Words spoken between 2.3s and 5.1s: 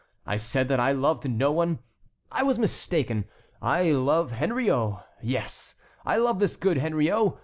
was mistaken, I love Henriot.